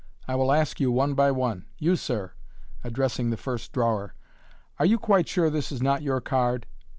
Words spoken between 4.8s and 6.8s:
you quite sure this is not your card